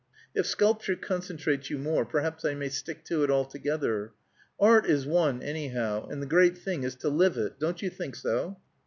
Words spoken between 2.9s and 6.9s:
to it altogether. Art is one, anyhow, and the great thing